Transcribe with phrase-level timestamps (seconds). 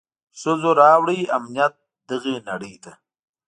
[0.39, 1.73] ښځو راووړ امنيت
[2.09, 2.91] دغي نړۍ ته.